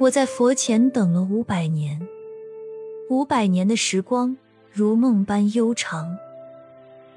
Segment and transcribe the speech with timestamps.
[0.00, 2.00] 我在佛前等了五百年，
[3.10, 4.34] 五百年的时光
[4.72, 6.16] 如梦般悠长。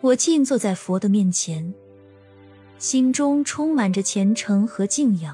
[0.01, 1.73] 我静坐在佛的面前，
[2.77, 5.33] 心中充满着虔诚和敬仰。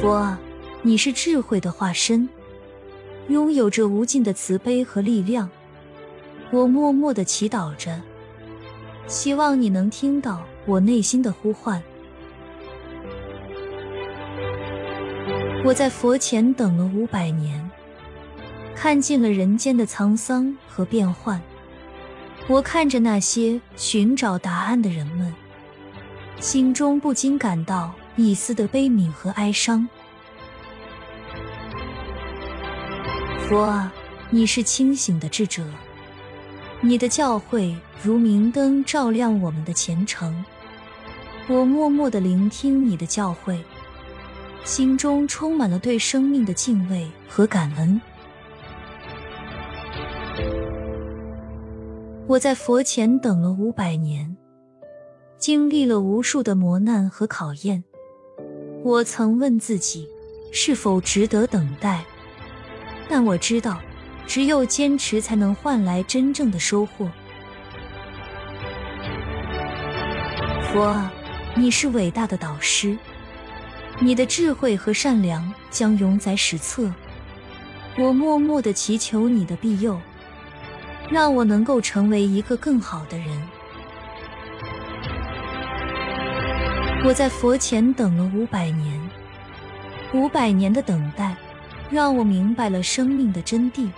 [0.00, 0.40] 佛啊，
[0.80, 2.26] 你是智慧的化身，
[3.28, 5.50] 拥有着无尽的慈悲和力量。
[6.50, 8.00] 我默默的祈祷着，
[9.06, 11.82] 希望你能听到我内心的呼唤。
[15.64, 17.70] 我在佛前等了五百年，
[18.74, 21.40] 看尽了人间的沧桑和变幻。
[22.46, 25.34] 我看着那些寻找答案的人们，
[26.38, 29.88] 心中不禁感到一丝的悲悯和哀伤。
[33.48, 33.90] 佛啊，
[34.28, 35.64] 你是清醒的智者，
[36.82, 40.44] 你的教诲如明灯，照亮我们的前程。
[41.48, 43.58] 我默默的聆听你的教诲。
[44.64, 48.00] 心中充满了对生命的敬畏和感恩。
[52.26, 54.34] 我在佛前等了五百年，
[55.36, 57.84] 经历了无数的磨难和考验。
[58.82, 60.08] 我曾问自己，
[60.50, 62.02] 是否值得等待？
[63.08, 63.78] 但我知道，
[64.26, 67.06] 只有坚持才能换来真正的收获。
[70.72, 71.12] 佛啊，
[71.54, 72.96] 你是伟大的导师。
[74.00, 76.92] 你的智慧和善良将永载史册。
[77.96, 80.00] 我默默的祈求你的庇佑，
[81.08, 83.28] 让我能够成为一个更好的人。
[87.04, 89.00] 我在佛前等了五百年，
[90.12, 91.36] 五百年的等待，
[91.88, 93.88] 让我明白了生命的真谛。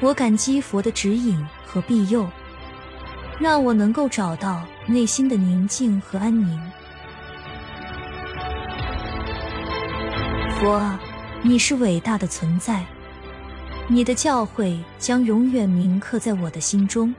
[0.00, 2.28] 我感激佛的指引和庇佑，
[3.40, 6.60] 让我能够找到内心的宁静和安宁。
[10.64, 10.96] 我，
[11.42, 12.84] 你是伟大的存在，
[13.88, 17.12] 你的教诲将永远铭刻在我的心中。